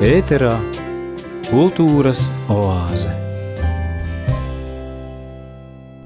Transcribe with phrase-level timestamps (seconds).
[0.00, 0.54] Ēterā
[1.50, 3.10] kultūras oāze.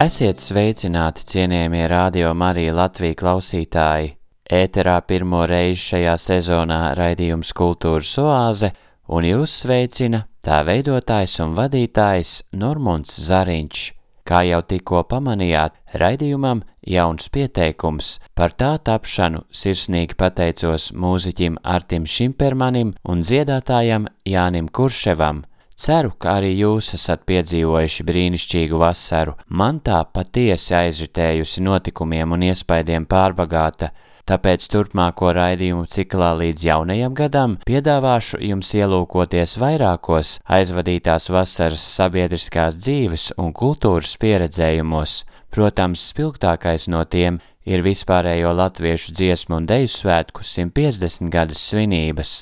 [0.02, 4.10] Esiet sveicināti, cienījamie radio Marija Latvija klausītāji!
[4.50, 8.74] Ēterā pirmo reizi šajā sezonā raidījums Kultūras oāze,
[9.14, 13.92] un jūs sveicina tā veidotājs un vadītājs Normunds Zariņš.
[14.24, 18.18] Kā jau tikko pamanījāt, raidījumam jauns pieteikums.
[18.32, 25.44] Par tā tapšanu sirsnīgi pateicos mūziķim Artim Šimpermanim un dziedātājam Jānim Kurševam.
[25.76, 29.34] Ceru, ka arī jūs esat piedzīvojuši brīnišķīgu vasaru.
[29.48, 33.90] Man tā patiesi aizritējusi notikumiem un iespaidiem pārbagāta,
[34.24, 43.34] Tāpēc turpmāko raidījumu ciklā līdz jaunajam gadam piedāvāšu jums ielūkoties vairākos aizvadītās vasaras sabiedriskās dzīves
[43.36, 45.18] un kultūras pieredzējumos.
[45.52, 47.36] Protams, spilgtākais no tiem
[47.68, 52.32] ir vispārējo latviešu dziesmu un deju svētku 150 gadas svinības,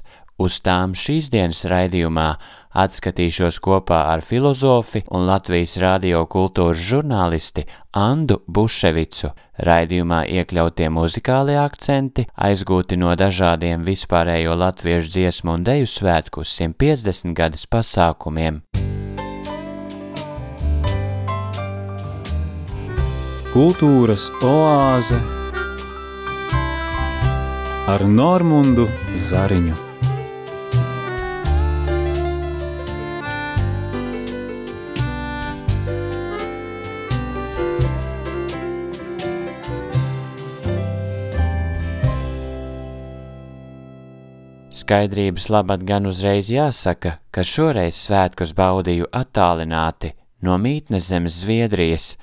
[0.42, 2.32] Uz tām šīs dienas raidījumā
[2.82, 7.62] atskatīšos kopā ar filozofi un Latvijas radio kultūras žurnālisti
[7.94, 9.30] Andu Buševicu.
[9.62, 17.68] Raidījumā iekļautie muzikālie akcenti aizgūti no dažādiem vispārējo latviešu dziesmu un deju svētku 150 gadas
[17.70, 18.64] pasākumiem.
[23.52, 25.22] Kultūras oāze
[27.92, 28.90] ar Normundu
[29.28, 29.91] Zariņu.
[44.82, 50.10] Skaidrības labad gan uzreiz jāsaka, ka šoreiz svētkus baudīju attālināti
[50.42, 52.16] no mītnes zemes Zviedrijas,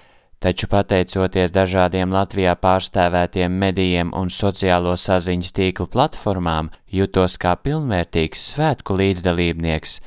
[0.44, 8.98] taču pateicoties dažādiem Latvijā pārstāvētiem medijiem un sociālo saziņas tīklu platformām, jutos kā pilnvērtīgs svētku
[9.00, 10.00] līdzdalībnieks.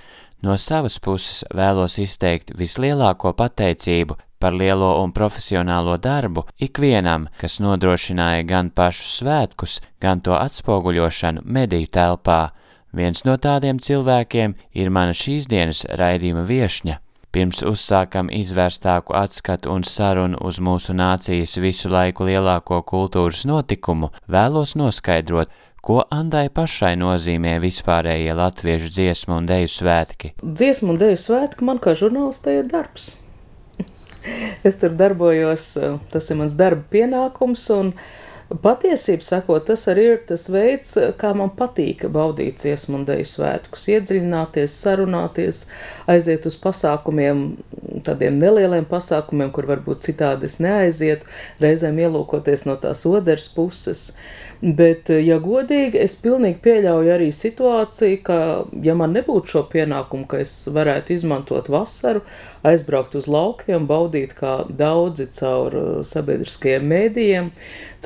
[0.42, 8.42] No savas puses vēlos izteikt vislielāko pateicību par lielo un profesionālo darbu ikvienam, kas nodrošināja
[8.48, 12.40] gan pašu svētkus, gan to atspoguļošanu mediju telpā.
[12.92, 16.98] Viens no tādiem cilvēkiem ir mana šīs dienas raidījuma viešņa.
[17.32, 24.74] Pirms uzsākam izvērstāku atskatu un sarunu uz mūsu nācijas visu laiku lielāko kultūras notikumu, vēlos
[24.76, 25.48] noskaidrot,
[25.82, 30.32] ko Andai pašai nozīmē vispārējie latviešu dziesmu un deju svētki.
[30.42, 33.16] Dziesmu un deju svētki man kā žurnālistē ir darbs.
[34.68, 37.66] es tur darbojos, eh, tas ir mans darba pienākums.
[38.62, 43.86] Patiesībā sakot, tas arī ir tas veids, kā man patīk baudīt dziesmu un dēļu svētkus,
[43.94, 45.62] iedziļināties, sarunāties,
[46.10, 47.46] aiziet uz pasākumiem,
[48.06, 51.28] tādiem nelieliem pasākumiem, kur varbūt citādi es neaizietu,
[51.62, 54.10] reizēm ielūkoties no tās otras puses.
[54.62, 58.36] Bet, eh, ja godīgi, es pilnīgi pieļauju arī situāciju, ka,
[58.86, 62.22] ja man nebūtu šo pienākumu, ka es varētu izmantot vasaru,
[62.62, 67.50] aizbraukt uz laukiem, baudīt kā daudzi caur eh, sabiedriskajiem mēdījiem,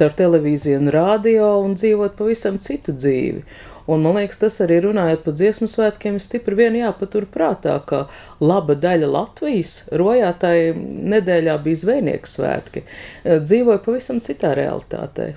[0.00, 3.44] caur televīziju un radio un dzīvot pavisam citu dzīvi.
[3.86, 8.06] Un, man liekas, tas arī runājot par dziesmu svētkiem, ir stipri vien jāpatur prātā, ka
[8.42, 10.72] laba daļa Latvijas rojātai
[11.14, 15.34] nedēļā bija zvejnieku svētki, eh, dzīvoja pavisam citā realitātē.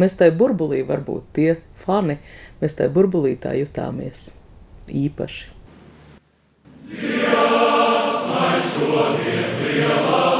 [0.00, 2.18] Mēs tajā burbulī, varbūt tie fani,
[2.60, 4.30] mēs tajā burbulī tā jutāmies
[4.88, 5.56] īpaši.
[6.90, 10.39] Dievs, šodien lielā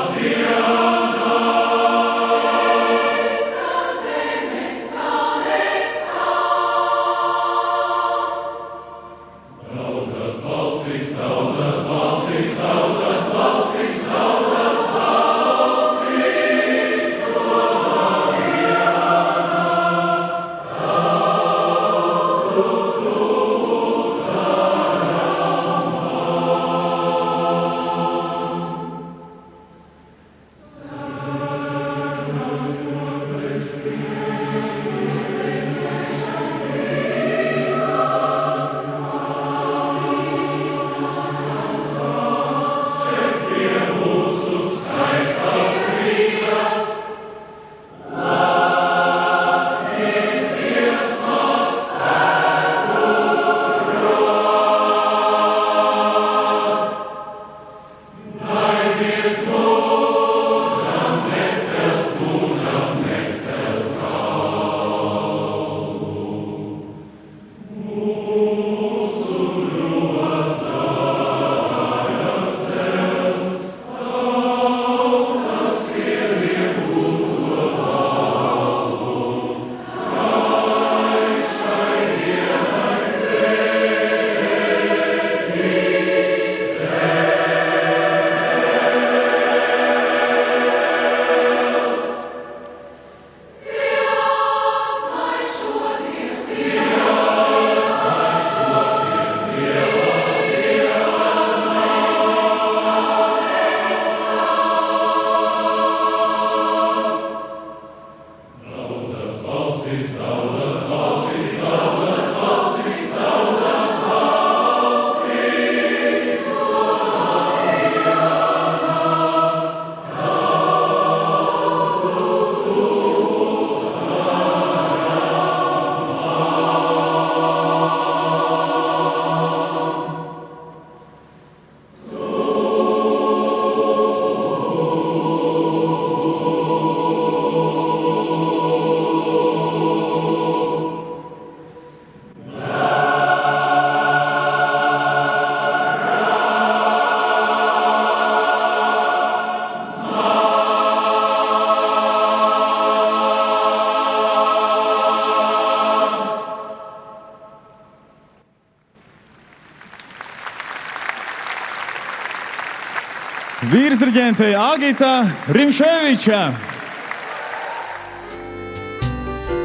[164.10, 165.22] virsdirigentei Agita
[165.54, 166.38] Rimšēviča.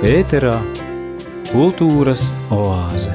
[0.06, 0.58] Ēterā
[1.50, 3.10] kultūras oāze.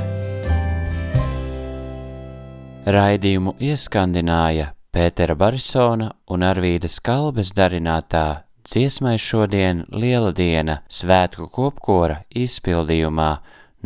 [2.82, 13.32] Raidījumu ieskandināja Pētera Barisona un Arvīdas Kalbes darinātā dziesmai šodien Liela diena svētku kopkora izpildījumā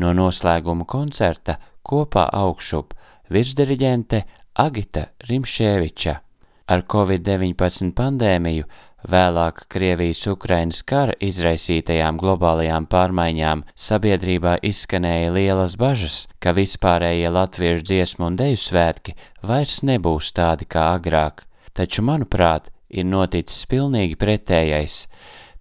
[0.01, 2.97] no noslēguma koncerta kopā augšup
[3.29, 4.25] virsdiriģente
[4.65, 6.24] Agita Rimšēviča.
[6.67, 8.65] Ar Covid-19 pandēmiju
[9.05, 18.39] Vēlāk Krievijas-Ukrainas kara izraisītajām globālajām pārmaiņām sabiedrībā izskanēja lielas bažas, ka vispārējie latviešu dziesmu un
[18.41, 19.13] deju svētki
[19.45, 21.45] vairs nebūs tādi kā agrāk,
[21.77, 25.03] taču, manuprāt, ir noticis pilnīgi pretējais.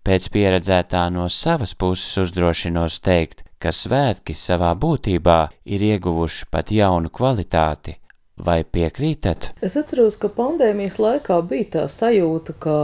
[0.07, 7.11] Pēc pieredzētā no savas puses uzdrošinos teikt, ka svētki savā būtībā ir ieguvuši pat jaunu
[7.11, 7.97] kvalitāti.
[8.43, 9.53] Vai piekrītat?
[9.63, 12.75] Es atceros, ka pandēmijas laikā bija tā sajūta, ka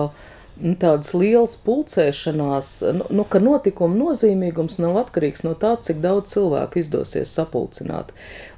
[0.80, 6.82] tādas lielas pulcēšanās, nu, nu, ka notikuma nozīmīgums nav atkarīgs no tā, cik daudz cilvēku
[6.82, 8.12] izdosies sapulcināt.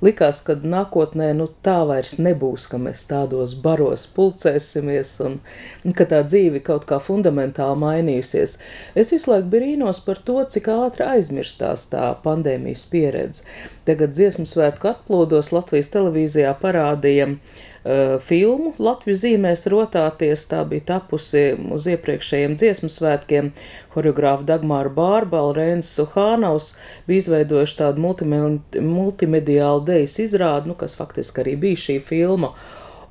[0.03, 5.39] Likās, ka nākotnē nu, tā vairs nebūs, ka mēs tādos baros pulcēsimies un,
[5.97, 8.57] ka tā dzīve kaut kā fundamentāli mainījusies.
[8.95, 13.45] Es visu laiku brīnos par to, cik ātri aizmirstās tā pandēmijas pieredze.
[13.85, 17.39] Tagad dziesmu svētku atplūdos Latvijas televīzijā parādījām
[18.27, 20.43] filmu Latvijas zīmēs rotāties.
[20.49, 21.43] Tā bija tapusi
[21.73, 23.51] uz iepriekšējiem dziesmu svētkiem.
[23.95, 26.75] Horeogrāfa Dagmāra Bārbala, Rēns Suhānaus
[27.07, 28.05] bija izveidojuši tādu
[28.85, 32.53] multimediālu dejas izrādi, nu, kas faktiski arī bija šī filma.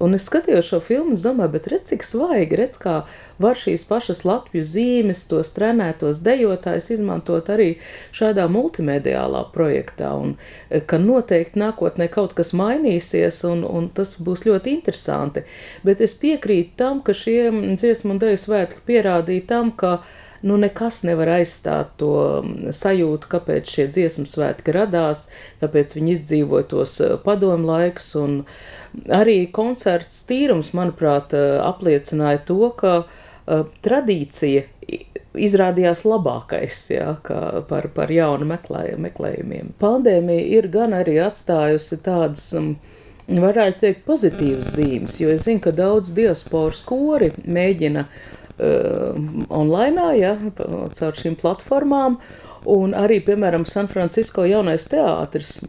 [0.00, 2.94] Un es skatījos šo filmu, es domāju, bet redz, cik svaigi, redz, kā
[3.43, 7.75] var šīs pašas Latvijas zīmes, tos trenētos dejotājus izmantot arī
[8.17, 10.14] šādā multimediālā projektā.
[10.17, 10.32] Un
[10.70, 15.44] e, ka noteikti nākotnē kaut kas mainīsies, un, un tas būs ļoti interesanti.
[15.85, 19.99] Bet es piekrītu tam, ka šie dziesmu un deju svētki pierādīja tam, ka
[20.43, 25.27] nu, nekas nevar aizstāt to mm, sajūtu, kāpēc šie dziesmu svētki radās,
[25.61, 28.15] kāpēc viņi izdzīvoja tos eh, padomu laikus.
[29.13, 33.19] Arī koncerts tīrums, manuprāt, eh, apliecināja to, ka uh,
[33.85, 34.65] tradīcija
[35.39, 37.13] izrādījās labākais jā,
[37.69, 39.75] par, par jaunu meklē, meklējumiem.
[39.79, 42.49] Pandēmija ir gan arī atstājusi tādas.
[42.59, 42.75] Um,
[43.31, 50.34] Varētu teikt, pozitīvas zīmes, jo es zinu, ka daudz diasporas kori mēģina Uh, online, ja,
[50.96, 52.19] caur šīm platformām.
[52.69, 55.60] Un arī, piemēram, San Francisco jaunais teātris.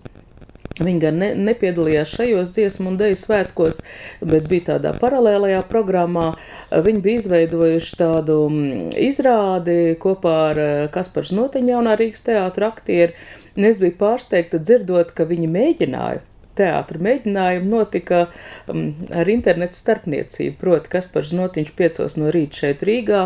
[0.82, 3.82] Viņi gan ne, nepiedalījās šajos dziesmu un dēļu svētkos,
[4.26, 6.32] bet bija tādā paralēlajā programmā.
[6.72, 13.16] Viņi bija izveidojuši tādu mm, izrādi kopā ar uh, Kasparu Noteņu, jaunā Rīgas teātra aktieru.
[13.56, 16.24] Es biju pārsteigta dzirdot, ka viņi mēģināja
[16.62, 18.28] teātra mēģinājumi notika
[18.72, 20.60] um, ar internetu starpniecību.
[20.62, 23.26] Proti, kas par znotiņš piecos no rīta šeit Rīgā,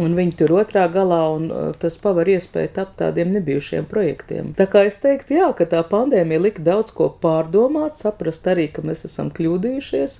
[0.00, 4.54] un viņi tur otrā galā, un uh, tas paver iespēju tapt tādiem nebijušiem projektiem.
[4.58, 8.86] Tā kā es teiktu, jā, ka tā pandēmija lika daudz ko pārdomāt, saprast arī, ka
[8.86, 10.18] mēs esam kļūdījušies,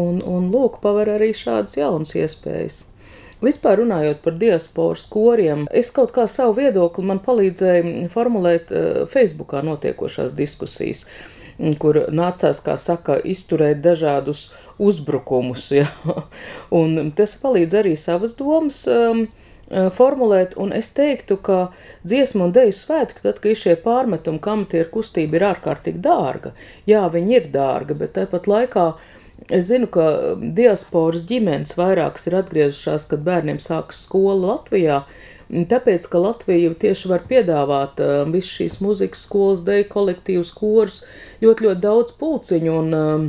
[0.00, 2.84] un, un lūk, paver arī šādas jaunas iespējas.
[3.40, 9.62] Vispār runājot par diasporas koriem, es kaut kā savu viedokli man palīdzēja formulēt uh, Facebookā
[9.64, 11.06] notiekošās diskusijas.
[11.80, 14.48] Kur nācās, kā saka, izturēt dažādus
[14.80, 15.70] uzbrukumus.
[15.80, 15.88] Ja?
[16.72, 18.86] Un tas palīdz arī savas domas.
[18.88, 19.38] Um, uh,
[19.70, 21.60] formulēt, un es teiktu, ka
[22.08, 26.54] dziesmu un dēļu svētki, tad, kad ir šie pārmetumi, ka amatieru kustība ir ārkārtīgi dārga.
[26.90, 28.86] Jā, viņi ir dārga, bet tāpat laikā
[29.48, 35.04] es zinu, ka diasporas ģimenes vairākas ir atgriezušās, kad bērniem sākas skola Latvijā,
[35.50, 41.00] Tāpēc, ka Latvija tieši var piedāvāt uh, visu šīs muzikas skolas, deju kolektīvus, korus,
[41.42, 43.26] ļoti, ļoti daudz pulciņu un um,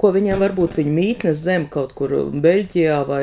[0.00, 3.22] ko viņiem varbūt viņa mītnes zem kaut kur Beļģijā vai,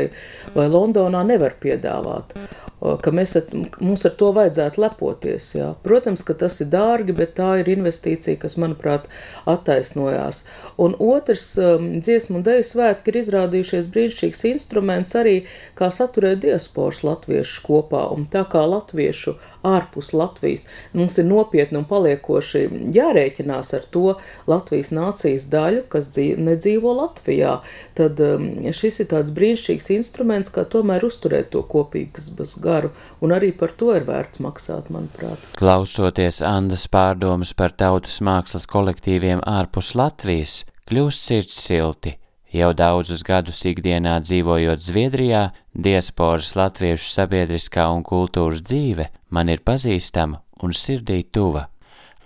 [0.56, 2.34] vai Londonā nevar piedāvāt
[2.78, 3.50] ka mēs at,
[3.82, 5.50] mums ar to vajadzētu lepoties.
[5.58, 5.72] Jā.
[5.86, 9.08] Protams, ka tas ir dārgi, bet tā ir investīcija, kas, manuprāt,
[9.50, 10.44] attaisnojās.
[10.82, 15.38] Un otrs, um, dziesmu un dēļu svētki ir izrādījušies brīnišķīgs instruments arī,
[15.78, 18.06] kā saturēt diasporas latviešu kopā.
[18.14, 20.66] Un tā kā latviešu ārpus Latvijas.
[20.98, 22.64] Mums ir nopietni un paliekoši
[22.96, 24.16] jārēķinās ar to
[24.50, 27.56] Latvijas nācijas daļu, kas dzīvo, nedzīvo Latvijā.
[27.98, 33.54] Tad um, šis ir tāds brīnišķīgs instruments, kā tomēr uzturēt to kopības garu, un arī
[33.56, 35.50] par to ir vērts maksāt, manuprāt.
[35.60, 43.60] Klausoties Andas pārdomas par tautas mākslas kolektīviem ārpus Latvijas, kļūst sirds silti– Jau daudzus gadus
[43.68, 51.68] ikdienā dzīvojot Zviedrijā, diasporas latviešu sabiedriskā un kultūras dzīve man ir pazīstama un sirdī tuva.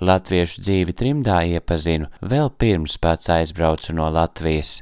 [0.02, 4.80] Latviešu dzīvi trimdā iepazinu vēl pirms pats aizbraucu no Latvijas.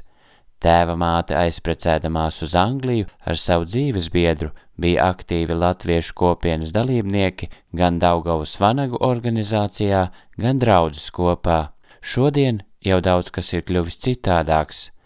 [0.60, 4.50] Tēva māte aizprecēdamās uz Angliju ar savu dzīves biedru
[4.80, 11.72] bija aktīvi latviešu kopienas dalībnieki gan Daugavas vanagu organizācijā, gan draudzes kopā.
[12.00, 14.86] Šodien jau daudz kas ir kļuvis citādāks–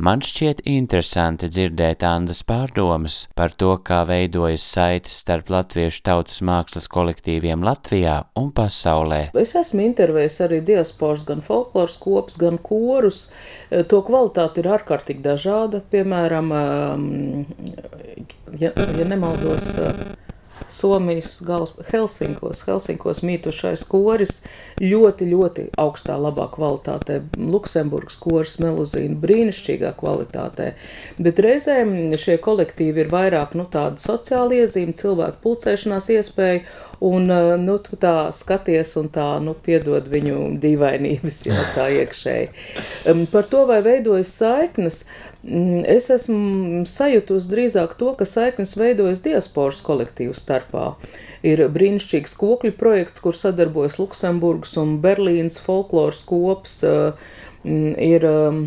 [0.00, 6.86] Man šķiet interesanti dzirdēt Andas pārdomas par to, kā veidojas saites starp latviešu tautas mākslas
[6.88, 9.18] kolektīviem Latvijā un pasaulē.
[9.36, 13.26] Es esmu intervējis arī diasporas, gan folkloras kopas, gan korus.
[13.68, 15.82] To kvalitāte ir ārkārtīgi dažāda.
[15.92, 16.48] Piemēram,
[18.56, 19.68] ja, ja nemaldos,
[20.68, 22.62] Somijas galvaspilsētā Helsinkos.
[22.66, 24.40] Helsinkos mītušais koris
[24.80, 27.20] ļoti, ļoti augstā, labā kvalitātē.
[27.38, 30.72] Luksemburgas koris melozīna brīnišķīgā kvalitātē.
[31.18, 36.64] Bet reizēm šie kolektīvi ir vairāk nu, tādi sociāli iezīmi, cilvēku pulcēšanās iespēju
[37.00, 42.50] Un, eh, nu, tu tā skaties un tā, nu, piedod viņu dīvainības jau tā iekšēji.
[43.32, 44.98] Par to, vai veidojas saiknes,
[45.40, 50.90] mm, es esmu sajutus drīzāk to, ka saiknes veidojas diasporas kolektīvu starpā.
[51.40, 56.82] Ir brīnišķīgs kokļu projekts, kur sadarbojas Luksemburgas un Berlīnas folkloras kops.
[56.84, 57.16] Uh,
[57.64, 58.60] ir, um,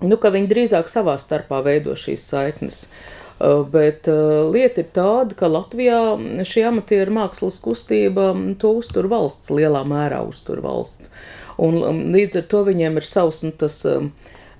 [0.00, 2.86] nu, ka viņi drīzāk savā starpā veido šīs saiknes.
[2.88, 3.17] Uh,
[3.72, 6.00] bet uh, lieta ir tāda, ka Latvijā
[6.48, 11.12] šī amatieru mākslas kustība to uztur valsts, lielā mērā uztur valsts.
[11.58, 14.02] Un līdz ar to viņiem ir savs nu, tas Eh,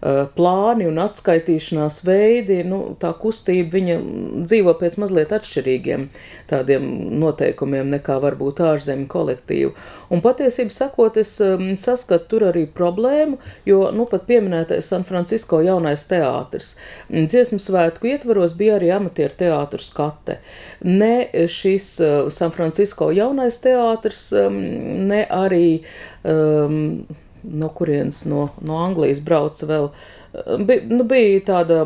[0.01, 3.97] plāni un atskaitīšanās veidi, nu, tā kustība viņa
[4.45, 6.07] dzīvo pēc mazliet atšķirīgiem
[6.51, 6.87] tādiem
[7.19, 9.75] noteikumiem nekā varbūt ārzemju kolektīvu.
[10.15, 11.35] Un patiesībā sakot, es
[11.83, 16.77] saskatu tur arī problēmu, jo, nu, pat pieminētais San Francisco jaunais teātris.
[17.11, 20.39] Dziesmu svētku ietvaros bija arī amatieru teātru skate.
[20.87, 25.81] Ne šis uh, San Francisco jaunais teātris, ne arī
[26.23, 26.79] um,
[27.43, 29.89] no kurienes no, no Anglijas brauca vēl.
[30.67, 31.83] Bi, nu, bija tāda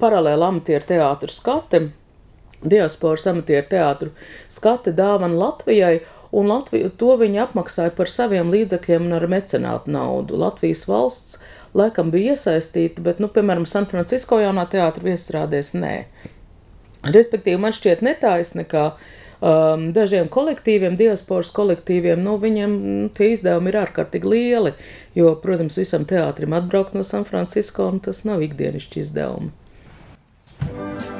[0.00, 1.88] paralēla amatieru teātris skate,
[2.64, 4.12] diasporas amatieru teātru
[4.52, 5.98] skate dāvana Latvijai,
[6.34, 10.38] un Latviju, to viņi apmaksāja par saviem līdzekļiem un ar mecenātu naudu.
[10.40, 11.38] Latvijas valsts
[11.78, 15.94] laikam bija iesaistīta, bet, nu, piemēram, San Francisco jaunā teātra viesstrādēs nē.
[17.04, 19.12] Respektīvi, man šķiet netaisni, ka uh,
[19.44, 24.74] um, dažiem kolektīviem, diasporas kolektīviem, nu, viņiem nu, tie izdevumi ir ārkārtīgi lieli.
[25.18, 29.52] Jo, protams, visam teātrim atbraukt no San Francisco, tas nav ikdienišķi izdevumi.
[30.64, 31.13] Jūs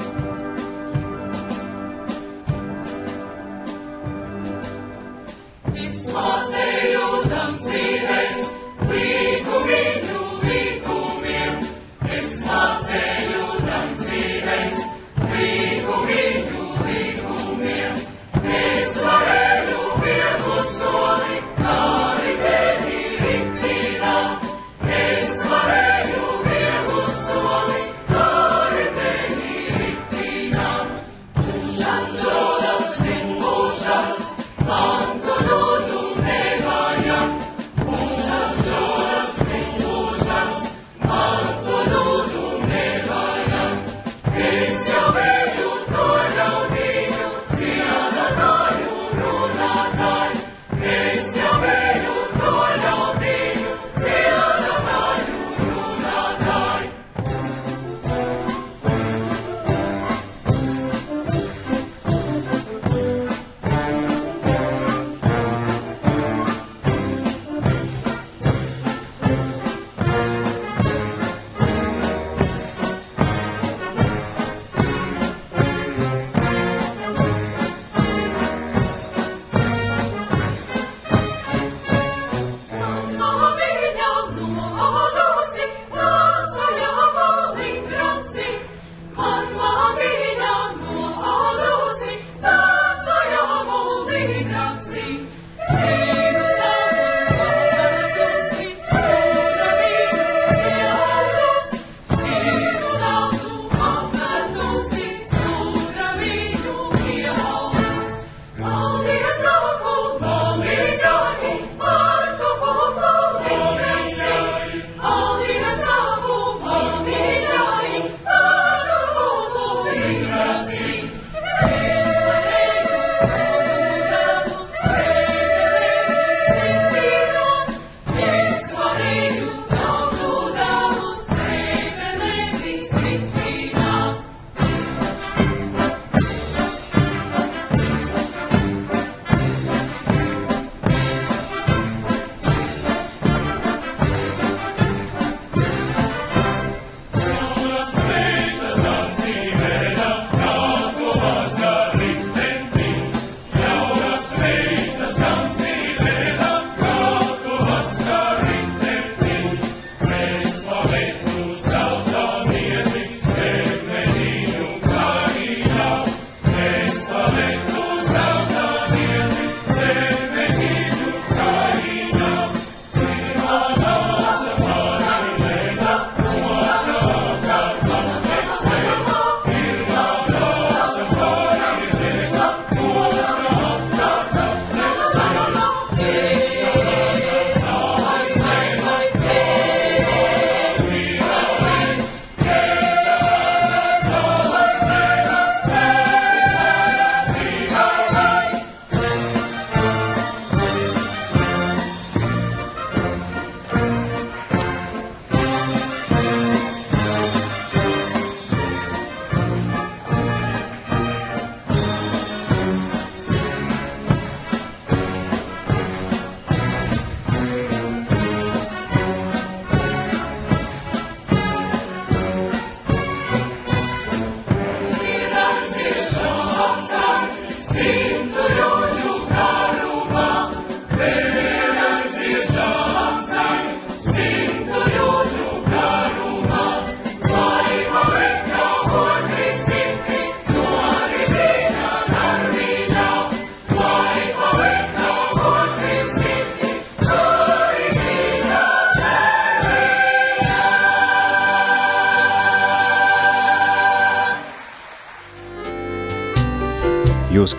[95.74, 96.03] Yeah.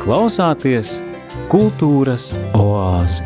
[0.06, 1.00] Klausāties
[1.50, 3.24] Kultūras oāzi.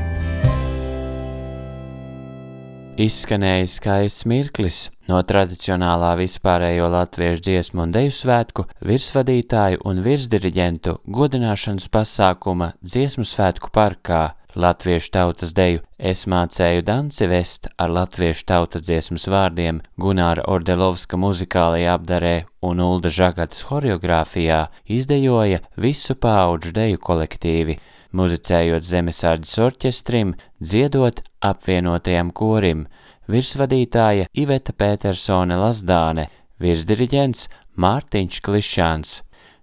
[3.03, 4.77] Izskanēja skaists mirklis
[5.11, 13.75] no tradicionālā vispārējo latviešu dziesmu un deju svētku virsvadītāju un virsdiriģentu godināšanas pasākuma dziesmu svētku
[13.75, 14.23] parkā
[14.55, 21.97] latviešu tautas deju Es mācēju danci vest ar latviešu tautas dziesmas vārdiem Gunāra Ordelovska muzikālajā
[21.97, 22.33] apdarē
[22.63, 27.77] un Ulda Žagatas horeogrāfijā izdejoja visu pauģu deju kolektīvi,
[28.15, 30.33] muzicējot Zemesārģis orķestrim,
[30.63, 32.87] dziedot apvienotajam korim,
[33.29, 36.29] virsvadītāja Iveta Pētersone Lazdāne,
[36.63, 39.19] virsdiriģents Mārtiņš Klišāns.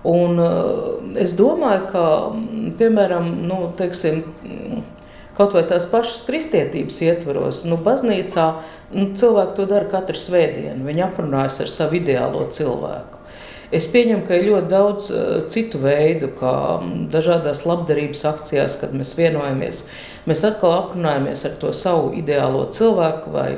[0.08, 2.04] Un, uh, es domāju, ka,
[2.82, 4.26] piemēram, nu, teiksim,
[5.38, 8.48] kaut vai tās pašas kristietības ietvaros, nu, baznīcā
[8.96, 10.86] nu, cilvēki to dara katru svētdienu.
[10.88, 13.18] Viņi aprunājas ar savu ideālo cilvēku.
[13.68, 18.94] Es pieņemu, ka ir ļoti daudz uh, citu veidu, kā um, dažādās labdarības akcijās, kad
[18.96, 19.82] mēs vienojamies.
[20.28, 23.50] Mēs atkal aprunājamies ar to savu ideālo cilvēku, vai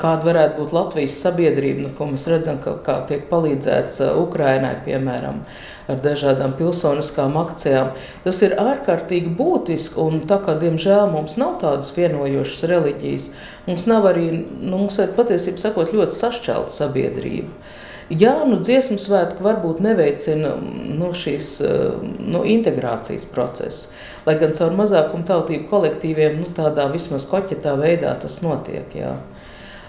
[0.00, 4.76] kāda varētu būt Latvijas sabiedrība, nu, ko mēs redzam, ka, kā tiek palīdzēts uh, Ukrainai,
[4.86, 5.44] piemēram.
[5.44, 7.92] Uh, ar dažādām pilsoniskām akcijām.
[8.24, 13.28] Tas ir ārkārtīgi būtiski, un tā kā diemžēl mums nav tādas vienojošas reliģijas,
[13.68, 17.52] mums nav arī, nu, mums ir patiesībā sakot, ļoti sašķelta sabiedrība.
[18.10, 21.52] Jā, nu, dziesmu svētki varbūt neveicina nu, šīs
[22.18, 23.92] nu, integrācijas procesu,
[24.26, 28.98] lai gan caur mazākumu tautību kolektīviem nu, tādā vismaz koķetā veidā tas notiek.
[28.98, 29.14] Jā.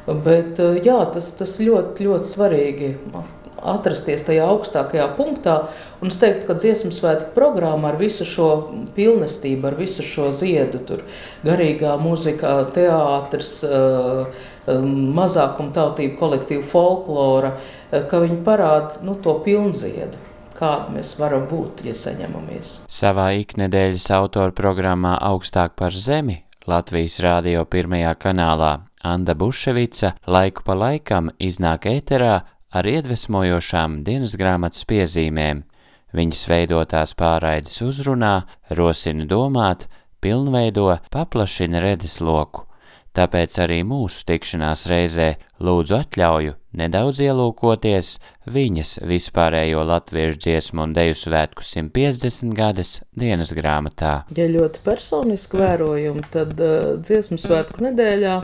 [0.07, 2.89] Bet jā, tas, tas ļoti, ļoti svarīgi
[3.61, 5.57] atrasties tajā augstākajā punktā.
[6.01, 8.49] Un es teiktu, ka dziesmu svētku programma ar visu šo
[8.95, 11.05] pilnestību, ar visu šo ziedu, tur
[11.45, 14.41] garīgā mūzika, teātris, eh,
[15.21, 17.55] mazākuma tautību kolektīva folklora,
[17.91, 20.17] eh, ka viņi parāda nu, to pilnziedu
[20.61, 22.85] kāda mēs varam būt, ja saņemamies.
[22.87, 28.71] Savā iknedēļas autora programmā Augstāk par zemi Latvijas rādio pirmajā kanālā
[29.01, 32.35] Anda Buševica laiku pa laikam iznāk ēterā
[32.71, 35.63] ar iedvesmojošām dienas grāmatas piezīmēm.
[36.13, 38.43] Viņas veidotās pārraides uzrunā,
[38.77, 39.87] rosina domāt,
[40.21, 42.67] pilnveido, paplašina redzesloku.
[43.11, 48.11] Tāpēc arī mūsu tikšanās reizē lūdzu atļauju nedaudz ielūkoties
[48.47, 54.13] viņas vispārējo latviešu dziesmu un deju svētku 150 gadas dienas grāmatā.
[54.37, 58.37] Ja ļoti personiski vērojumi, tad uh, dziesmu svētku nedēļā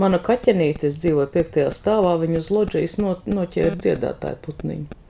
[0.00, 5.02] mana kaķenīte, dzīvoju piektajā stāvā, viņa uz loģijas no, noķēra dziedātāju putniņu.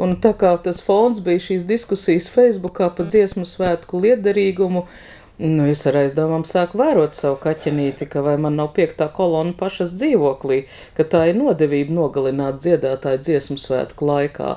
[0.00, 5.64] Un tā kā tas fons bija šīs diskusijas Facebookā par dziesmu svētku liederīgumu, uh, Nu,
[5.72, 10.58] es ar aizdomām sāku vērot savu kaķenīti, ka vai man nav piektā kolona pašas dzīvoklī,
[10.98, 14.50] ka tā ir nodevība nogalināt dziedātāju dziesmu svētku laikā.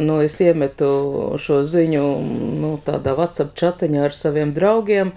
[0.00, 0.88] Nu, es iemetu
[1.42, 2.04] šo ziņu
[2.62, 5.10] nu, tādā WhatsApp čatiņā ar saviem draugiem,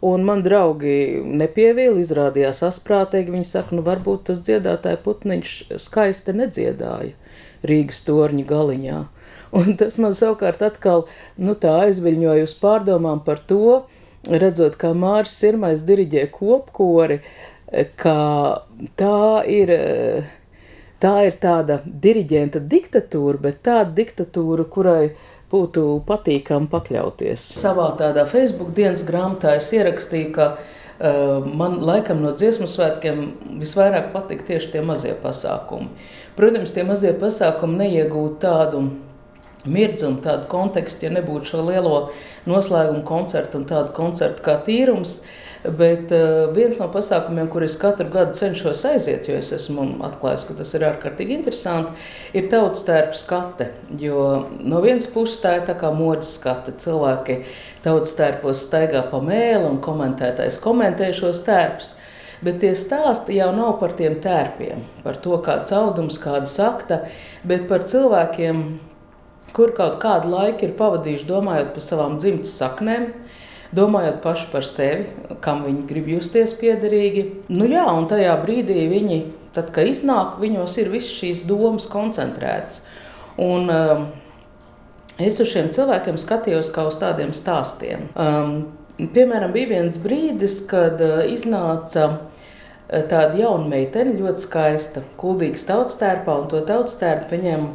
[0.00, 3.34] un man draugi nepievīla, izrādījās asprātīgi.
[3.34, 5.52] Viņi saka, nu varbūt tas dziedātāja putniņš
[5.84, 7.12] skaisti nedziedāja
[7.66, 9.02] Rīgas torņa galiņā.
[9.60, 11.04] Un tas man savukārt atkal
[11.36, 13.84] nu, aizviļņoja uz pārdomām par to,
[14.30, 17.20] redzot, kā Mārcis Sirmais diriģē kopkori,
[18.00, 18.18] ka
[18.98, 19.72] tā ir
[21.02, 25.12] tā ir tāda diriģenta diktatūra, bet tāda diktatūra, kurai
[25.52, 27.52] būtu patīkami pakļauties.
[27.60, 33.26] Savā tādā Facebook dienas grāmatā es ierakstīju, ka uh, man laikam no dziesmu svētkiem
[33.60, 35.92] visvairāk patīk tieši tie mazie pasākumi.
[36.36, 38.82] Protams, tie mazie pasākumi neiegūtu tādu
[39.70, 41.96] mirdzumu, tādu kontekstu, ja nebūtu šo lielo
[42.48, 45.20] noslēgumu koncertu un tādu koncertu kā tīrums.
[45.66, 50.44] Bet uh, viens no pasākumiem, kur es katru gadu cenšos aiziet, jo es esmu atklājis,
[50.46, 51.96] ka tas ir ārkārtīgi interesanti,
[52.38, 53.70] ir tautas tērpa skate.
[53.98, 56.76] Jo no vienas puses tā ir tā kā modes skate.
[56.84, 57.40] Cilvēki
[57.82, 61.96] tautas tērpos staigā pa mēlu un komentētājs komentē šos tērpus.
[62.44, 67.00] Bet tie stāsti jau nav par tiem tērpiem, par to, kāds audums, kāda sakta,
[67.48, 68.60] bet par cilvēkiem,
[69.56, 73.08] kur kaut kādu laiku ir pavadījuši domājot par savām dzimtas saknēm,
[73.76, 75.08] domājot paši par sevi,
[75.44, 77.24] kam viņi grib justies piederīgi.
[77.52, 79.18] Nu, jā, un tajā brīdī viņi,
[79.56, 82.84] tad, kad iznāk, viņos ir visas šīs domas koncentrētas.
[83.42, 84.06] Un, um,
[85.20, 88.08] es uz šiem cilvēkiem skatījos kā uz tādiem stāstiem.
[88.14, 88.54] Um,
[89.00, 92.08] piemēram, bija viens brīdis, kad uh, iznāca
[92.88, 97.66] tāda jauna meitene, ļoti skaista, kuldīga tautas tērpā, un to tautas tērpu viņiem,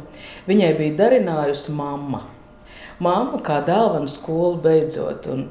[0.48, 2.24] viņai bija darinājusi mamma.
[3.02, 5.28] Māma kā dāvana skolu beidzot.
[5.32, 5.46] Un,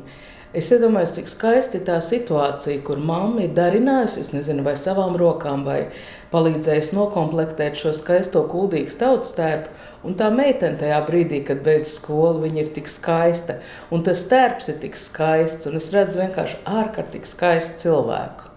[0.52, 5.63] Es iedomājos, cik skaisti tā situācija, kur mamma ir darinājusi, es nezinu, vai savām rokām,
[5.63, 5.93] vai
[6.34, 9.71] palīdzējusi noklāpēt šo skaisto kuldīgu tautas tērpu.
[10.04, 13.62] Un tā meitene tajā brīdī, kad beidz skolu, viņa ir tik skaista,
[13.95, 18.51] un tas tērps ir tik skaists, un es redzu vienkārši ārkārtīgi skaistu cilvēku.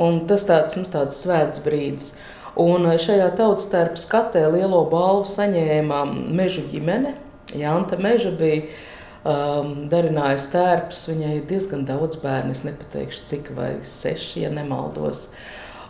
[0.00, 2.14] Un tas tāds, nu, tāds svēts brīdis.
[2.60, 6.04] Un šajā tautas tērpa skatē lielo balvu saņēma
[6.34, 7.16] meža ģimene.
[7.54, 8.62] Janta Meža bija
[9.24, 11.02] um, darinājusi tērpus.
[11.10, 15.28] Viņai ir diezgan daudz bērnu, es nepateikšu, cik vai seši, ja nemaldos.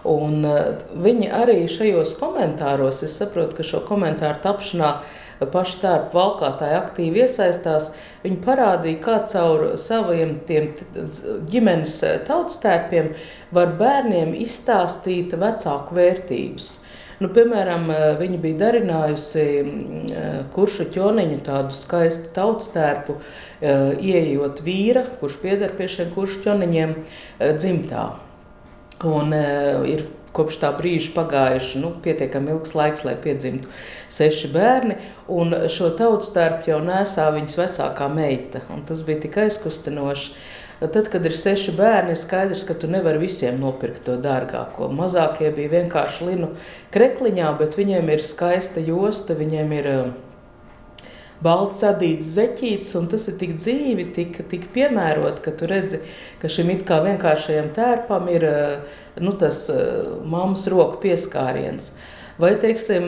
[0.09, 4.97] Un, uh, viņi arī šajos komentāros, es saprotu, ka šo komentāru tapšanā
[5.53, 7.93] paši tērpu valkātāji aktīvi iesaistās.
[8.25, 13.13] Viņi parādīja, kā caur saviem ģimenes tautas tērpiem
[13.55, 16.73] var bērniem izstāstīt vecāku vērtības.
[17.23, 23.17] Nu, piemēram, eh, viņa bija darinājusi eh, kuršu ķoniņu, tādu skaistu tautas tērpu,
[23.61, 26.95] eh, ieejot vīra, kurš pieder pie šiem kuršu ķoniņiem,
[27.61, 28.05] dzimtā.
[29.05, 33.71] Un ir kopš tā brīža pagājuši nu, pietiekami ilgs laiks, lai piedzimtu
[34.13, 34.99] seši bērni.
[35.31, 38.65] Un šo tautas tērpu jau nesā viņas vecākā meita.
[38.89, 40.37] Tas bija tik aizkustinoši.
[40.85, 44.91] Tad, kad ir seši bērni, ir skaidrs, ka tu nevari visiem nopirkt to dārgāko.
[44.93, 46.51] Mazākie bija vienkārši linu
[46.93, 50.11] krekliņā, bet viņiem ir skaista josta, viņiem ir uh,
[51.45, 56.03] balts adīts zeķīts, un tas ir tik dzīvi, tik, tik piemērot, ka tu redzi,
[56.43, 61.93] ka šim it kā vienkāršajam tērpam ir uh, nu, tas uh, mammas roku pieskāriens.
[62.39, 63.07] Vai, teiksim,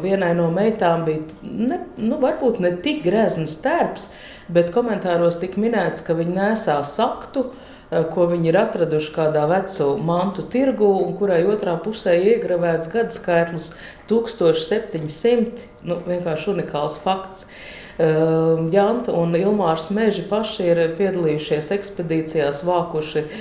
[0.00, 4.06] vienai no meitām bija, ne, nu, varbūt ne tik grezns tērps,
[4.48, 7.50] bet komentāros tika minēts, ka viņi nesā saktu,
[7.90, 13.74] eh, ko viņi ir atraduši kādā vecu mantu tirgu, un kurai otrā pusē iegravēts gadsimts
[14.08, 15.68] 1700.
[15.84, 17.48] Nu, vienkārši unikāls fakts.
[17.94, 23.36] Janta un Ilmārs Meži paši ir piedalījušies ekspedīcijās, vākuši uh,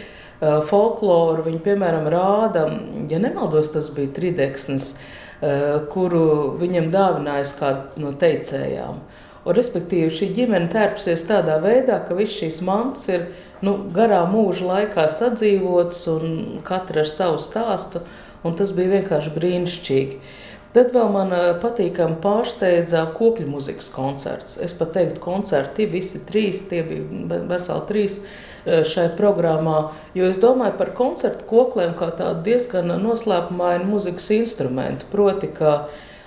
[0.70, 1.46] folkloru.
[1.48, 2.68] Viņi, piemēram, rāda,
[3.10, 5.14] ja nemaldos, tas bija trideksnis, uh,
[5.94, 9.02] kuru viņam dāvinājis kāda no teicējām.
[9.44, 13.28] Un, respektīvi, šī ģimene tērpsies tādā veidā, ka visas šīs mantas ir
[13.64, 18.04] nu, garā mūža laikā sadzīvotas un katra ar savu stāstu.
[18.44, 20.18] Tas bija vienkārši brīnišķīgi.
[20.74, 24.58] Tad vēl man eh, patīkami pārsteidza kokļu mūzikas koncerts.
[24.64, 28.32] Es pat teiktu, koncerti visi trīs, tie bija veseli trīs eh,
[28.66, 29.92] šai programmā.
[30.16, 35.10] Jo es domāju par koncertu kokliem kā tādu diezgan noslēpumainu mūzikas instrumentu.
[35.12, 35.76] Proti, ka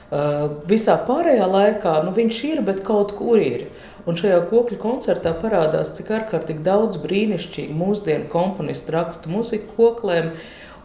[0.07, 3.65] Uh, visā pārējā laikā nu, viņš ir, bet kaut kur ir.
[4.07, 10.31] Un šajā kokļu koncertā parādās, cik ārkārtīgi daudz brīnišķīgu mūsdienu komponistu raksta muziku koklēm.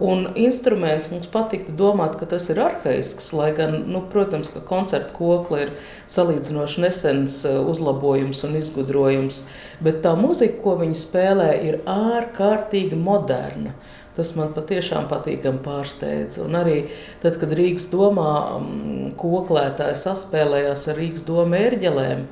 [0.02, 5.14] Un instruments mums patiktu domāt, ka tas ir arhaisks, lai gan, nu, protams, ka koncerta
[5.14, 5.74] kokla ir
[6.10, 9.44] salīdzinoši nesens uh, uzlabojums un izgudrojums,
[9.86, 13.76] bet tā muzika, ko viņi spēlē, ir ārkārtīgi moderna.
[14.18, 16.40] Tas man patiešām patīkami pārsteidz.
[16.44, 16.80] Un arī
[17.22, 22.26] tad, kad Rīgas domā mm, koklētāji saspēlējās ar Rīgas domu ērģelēm,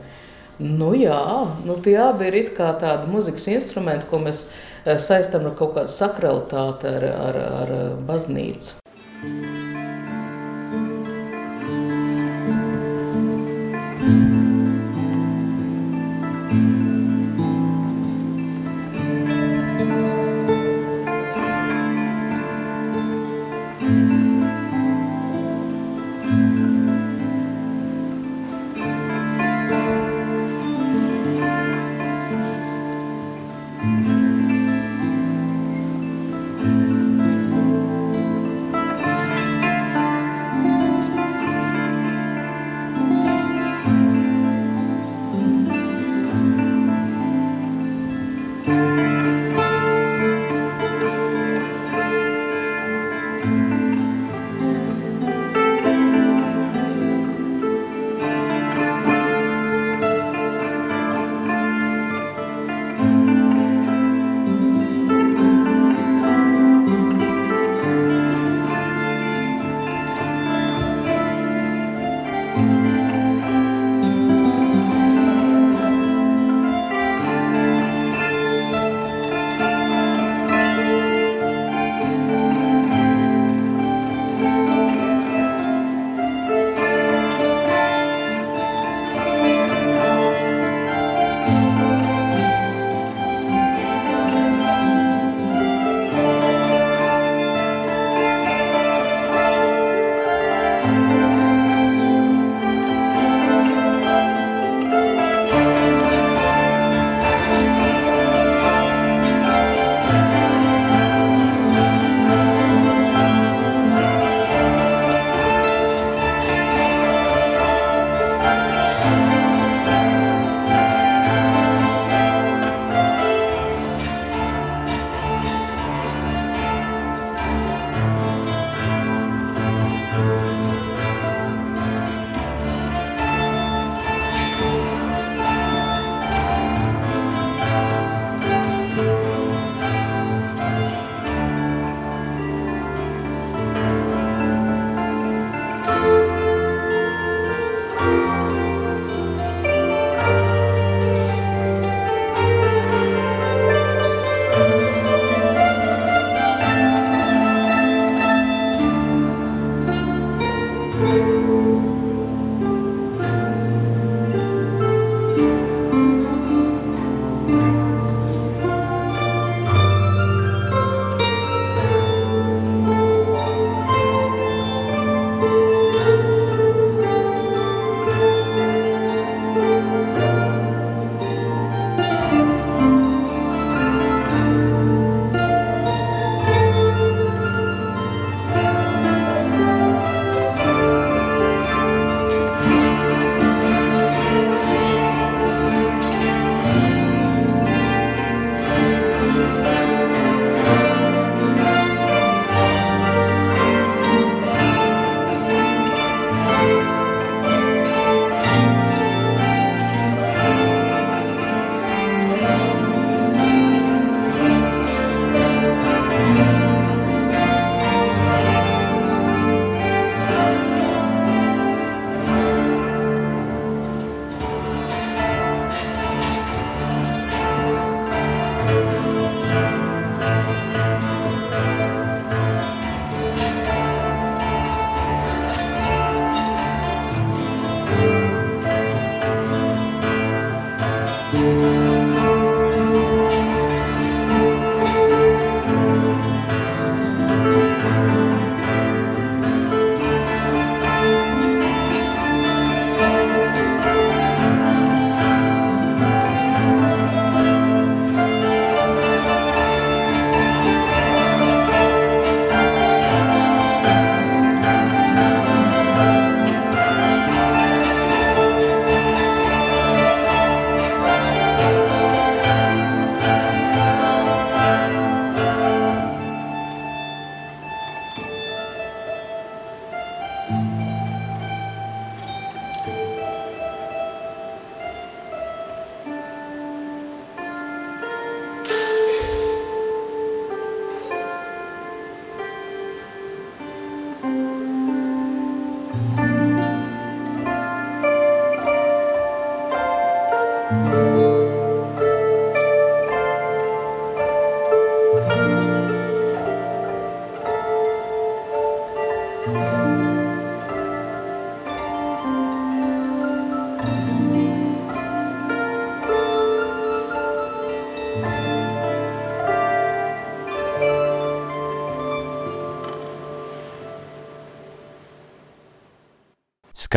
[0.65, 1.21] nu jā,
[1.69, 5.75] nu tie abi ir it kā tādi muzikas instrumenti, ko mēs eh, saistam ar kaut
[5.77, 7.73] kādu sakralitāti, ar, ar, ar
[8.07, 8.79] baznīcu.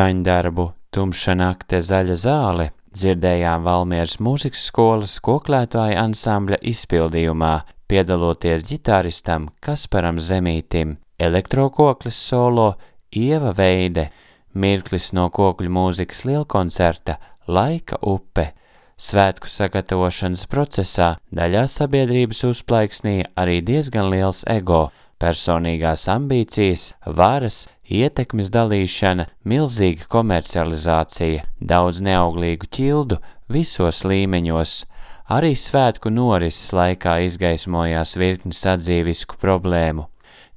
[0.03, 7.51] Skaņdarbu Tumša nakte zaļa zāle dzirdējām Valmieras mūzikas skolas koklētāja ansambļa izpildījumā,
[7.87, 12.73] piedaloties ģitāristam Kasparam Zemītim, elektrokoklis solo
[13.15, 14.09] Ieva Veide,
[14.59, 18.49] mirklis no kokļu mūzikas lielkoncerta Laika upe.
[18.99, 24.89] Svētku sagatavošanas procesā daļā sabiedrības uzplaiksnīja arī diezgan liels ego–
[25.23, 33.21] personīgās ambīcijas, varas, ietekmes dalīšana, milzīga komercializācija, daudz neauglīgu ķildu
[33.53, 34.81] visos līmeņos.
[35.33, 40.09] Arī svētku norises laikā izgaismojās virknis atzīvisku problēmu.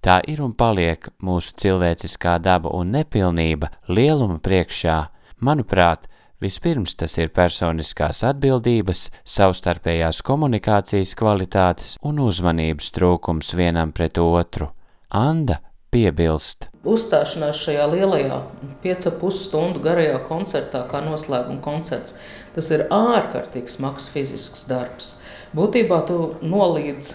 [0.04, 4.98] Tā ir un paliek mūsu cilvēciskā daba un nepilnība lieluma priekšā.
[5.42, 6.10] Manuprāt,
[6.44, 14.68] Vispirms tas ir personiskās atbildības, savstarpējās komunikācijas kvalitātes un uzmanības trūkums vienam pret otru.
[15.16, 15.62] Anda
[15.96, 16.68] piebilst.
[16.84, 18.42] Uzstāšanās šajā lielajā
[18.84, 22.18] 5,5 stundu garajā koncertā, kā noslēguma koncerts,
[22.56, 25.16] tas ir ārkārtīgi smags fizisks darbs.
[25.56, 27.14] Būtībā tu nolīdz,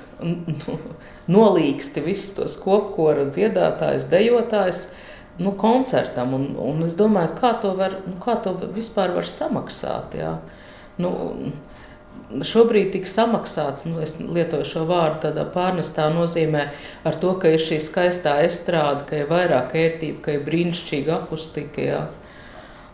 [1.37, 4.87] nolīgsti visus tos kopkora dziedātājus, dejotājus,
[5.41, 6.37] nu, koncertam.
[6.37, 10.17] Un, un es domāju, kā to, var, nu, kā to vispār var samaksāt.
[10.21, 10.37] Jā.
[11.01, 11.13] Nu,
[12.31, 16.69] Šobrīd tiek samaksāts, nu, es lietoju šo vārdu tādā pārnestā nozīmē,
[17.07, 21.83] ar to, ka ir šī skaistā estrāde, ka ir vairāk ērtība, ka ir brīnišķīga akustika.
[21.83, 22.05] Jā.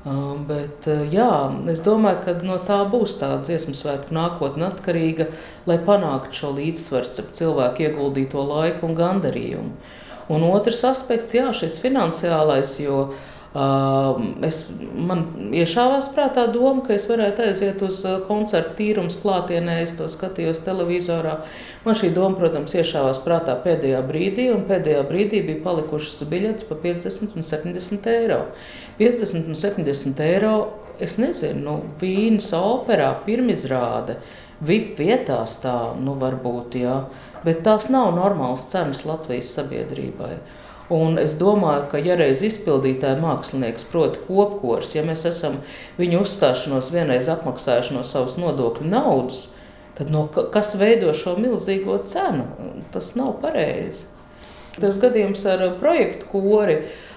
[0.06, 1.28] Uh, bet, uh, jā,
[1.68, 5.28] es domāju, ka no tā būs tā dziesmu svētku nākotne atkarīga,
[5.68, 9.95] lai panāktu šo līdzsvaru starp cilvēku ieguldīto laiku un gandarījumu.
[10.32, 13.06] Un otrs aspekts, jā, šis finansiālais, jo
[13.56, 14.66] Uh, es,
[15.00, 15.22] man
[15.56, 21.38] iešāvās prātā doma, ka es varētu aiziet uz koncertu tīrums klātienē, es to skatījos televizorā.
[21.86, 26.82] Man šī doma, protams, iešāvās prātā pēdējā brīdī, un pēdējā brīdī bija palikušas biļetes par
[26.82, 28.42] 50 un 70 eiro.
[28.98, 30.52] 50 un 70 eiro,
[31.00, 34.18] es nezinu, nu, Vīnas operā pirmizrāde,
[34.68, 36.98] VIP vietās tā, nu, varbūt, jā.
[37.06, 40.36] Ja bet tās nav normālas cenas Latvijas sabiedrībai.
[40.92, 45.58] Un es domāju, ka, ja reiz izpildītāja mākslinieks proti kopkurs, ja mēs esam
[45.98, 49.48] viņu uzstāšanos vienreiz apmaksājuši no savas nodokļu naudas,
[49.98, 52.46] tad no kas veido šo milzīgo cenu?
[52.94, 54.12] Tas nav pareizi.
[54.76, 56.76] Tas gadījums ar projektu kori,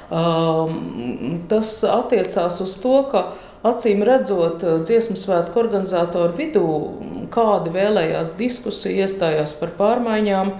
[0.09, 3.25] um, tas attiecās uz to, ka
[3.68, 6.68] acīm redzot dziesmu svētku organizatoru vidū
[7.34, 10.53] kādi vēlējās diskusiju, iestājās par pārmaiņām.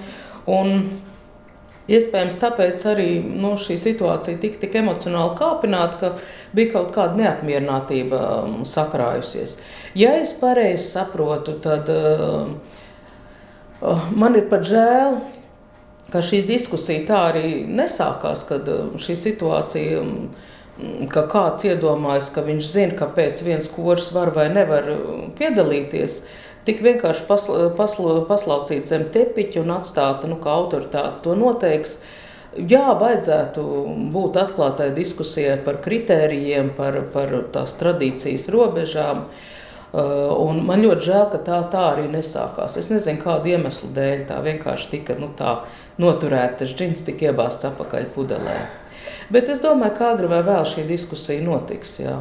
[1.90, 6.12] Iespējams, tāpēc arī nu, šī situācija tika tik emocionāli kāpināta, ka
[6.54, 9.56] bija kaut kāda neapmierinātība um, sakrājusies.
[9.98, 12.54] Ja es pareizi saprotu, tad uh,
[14.14, 15.18] man ir pat žēl,
[16.14, 18.70] ka šī diskusija tā arī nesākās, kad
[19.02, 20.06] šī situācija.
[20.06, 20.30] Um,
[21.12, 24.88] ka kāds iedomājas, ka viņš zina, kāpēc viens kurs var vai nevar
[25.40, 26.22] piedalīties.
[26.24, 32.00] Uh, tik vienkārši pasla, pasla, paslaucīt zem tepiņa un atstāt, nu, kā autoritāte to noteiks.
[32.58, 33.64] Jā, vajadzētu
[34.14, 39.28] būt atklātai diskusijai par kritērijiem, par, par tās tradīcijas robežām.
[39.90, 42.76] Uh, un man ļoti žēl, ka tā, tā arī nesākās.
[42.78, 45.56] Es nezinu, kādu iemeslu dēļ tā vienkārši tika nu, tā
[46.02, 48.58] noturēta, tas džins tika iebāzts apakaļ pudelē.
[49.30, 52.00] Bet es domāju, ka agri vai vēl šī diskusija notiks.
[52.02, 52.18] Jā.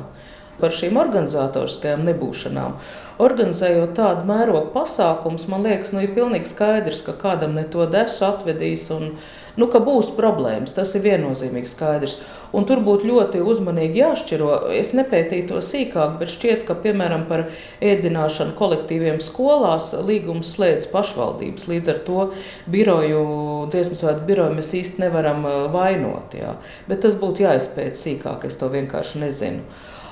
[0.60, 2.78] Par šīm organizatoriskajām nebūšanām.
[3.18, 8.22] Organizējot tādu mērogu pasākumus, man liekas, nu, ir pilnīgi skaidrs, ka kādam ne to desu
[8.28, 9.16] atvedīs un
[9.58, 10.76] nu, ka būs problēmas.
[10.76, 12.20] Tas ir viennozīmīgi skaidrs.
[12.54, 14.52] Un tur būtu ļoti uzmanīgi jāšķiro.
[14.78, 17.48] Es nepētīju to sīkāk, bet šķiet, ka piemēram par
[17.84, 21.66] ēdināšanu kolektīviem skolās līgums slēdz pašvaldības.
[21.68, 22.30] Līdz ar to
[22.70, 23.26] biroju,
[23.74, 25.44] dziesmu svētku biroju mēs īsti nevaram
[25.74, 26.38] vainot.
[26.38, 26.54] Jā.
[26.88, 29.66] Bet tas būtu jāizpēta sīkāk, es to vienkārši nezinu.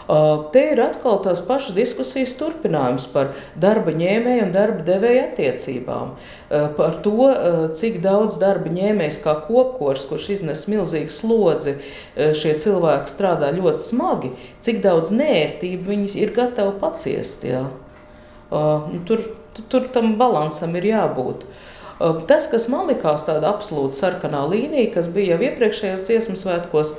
[0.06, 6.12] Te ir atkal tās pašas diskusijas turpinājums par darba ņēmēju un darba devēju attiecībām.
[6.76, 7.30] Par to,
[7.78, 11.74] cik daudz darba ņēmējs kā kopkors, kurš iznes milzīgu slodzi,
[12.14, 14.30] šie cilvēki strādā ļoti smagi,
[14.62, 17.42] cik daudz nērtību viņi ir gatavi paciest.
[17.50, 17.64] Jā.
[19.10, 19.26] Tur,
[19.66, 21.42] tur tam balansam ir jābūt.
[21.98, 26.90] Tas, kas man likās tāda absolūta sarkanā līnija, kas bija jau iepriekšējos dziesmu svētkos,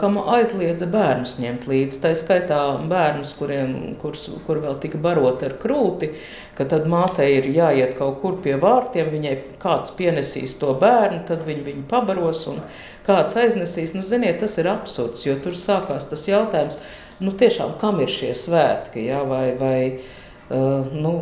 [0.00, 1.98] kam aizliedza bērnus ņemt līdzi.
[2.00, 6.14] Tā skaitā bērnus, kuriem, kurs, kur vēl tika baroti ar krūti,
[6.56, 11.44] ka tad mātei ir jāiet kaut kur pie vārtiem, viņai kāds pienesīs to bērnu, tad
[11.44, 12.62] viņi viņu pabaros un
[13.04, 13.92] kāds aiznesīs.
[13.98, 16.80] Nu, ziniet, tas ir absurds, jo tur sākās tas jautājums,
[17.20, 21.18] nu tiešām kam ir šie svētki, jā, vai, vai uh, nu,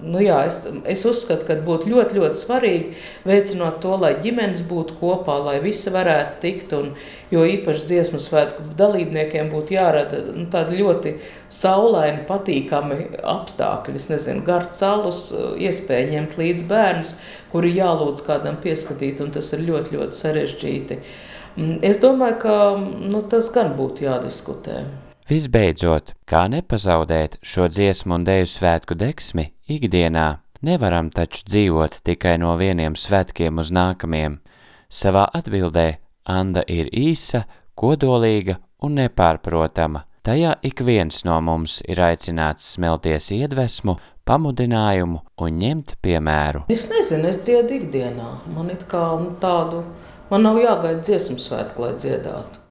[0.00, 2.92] nu jā, es, es uzskatu, ka būtu ļoti, ļoti svarīgi
[3.28, 6.72] veicināt to, lai ģimenes būtu kopā, lai visi varētu tikt.
[6.78, 6.92] Un,
[7.32, 11.14] jo īpaši dziesmu svētku dalībniekiem būtu jārada nu, tādi ļoti
[11.52, 13.98] saulaini, patīkami apstākļi.
[14.00, 15.22] Es nezinu, garš celus,
[15.60, 17.14] iespēja ņemt līdzi bērnus,
[17.52, 21.00] kuri jālūdz kādam pieskatīt, un tas ir ļoti, ļoti sarežģīti.
[21.52, 24.82] Mm, es domāju, ka nu, tas gan būtu jādiskutē.
[25.30, 30.26] Visbeidzot, kā nepazaudēt šo dziesmu un dēļu svētku deksmi ikdienā,
[30.66, 34.40] nevaram taču dzīvot tikai no vieniem svētkiem uz nākamiem.
[34.90, 37.44] Savā atbildē Anda ir īsa,
[37.78, 40.04] kodolīga un nepārprotama.
[40.22, 43.96] Tajā ik viens no mums ir aicināts smelties iedvesmu,
[44.26, 46.64] pamudinājumu un ņemt piemēru.
[46.70, 48.28] Es nezinu, es dziedu ikdienā.
[48.54, 49.82] Man it kā nu, tādu,
[50.30, 52.61] man nav jāgaida dziesmu svētku, lai dziedātu.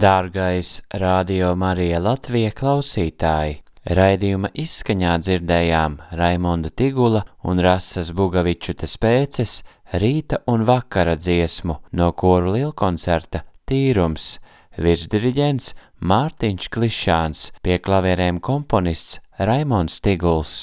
[0.00, 3.58] Dārgais Radio Marija Latvija klausītāji!
[3.84, 9.58] Raidījuma izskaņā dzirdējām Raimonda Tigula un Rasas Bugavičutas pēces
[10.00, 14.38] rīta un vakara dziesmu no koru lielkoncerta Tīrums,
[14.80, 20.62] virsdiriģents Mārtiņš Klišāns, pie klavierēm komponists Raimonds Tiguls.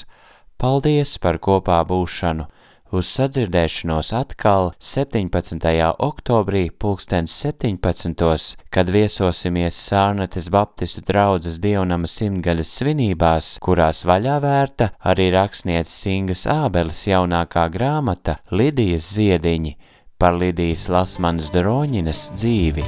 [0.57, 2.49] Paldies par kopā būšanu!
[2.91, 5.59] Uz sadzirdēšanos atkal 17.
[6.03, 8.55] oktobrī pulkstens 17.
[8.69, 17.03] kad viesosimies Sārnetes Baptistu draudzes dievnama simtgaļas svinībās, kurās vaļā vērta arī rakstnieces Singas Ābeles
[17.09, 19.75] jaunākā grāmata Lidijas ziediņi
[20.17, 22.85] par Lidijas Lasmanas Droņinas dzīvi.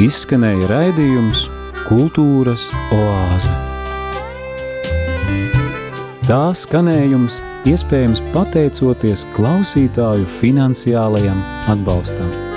[0.00, 1.48] Izskanēja raidījums
[1.90, 3.69] Kultūras oāze.
[6.30, 11.42] Tā skanējums iespējams pateicoties klausītāju finansiālajam
[11.74, 12.49] atbalstam.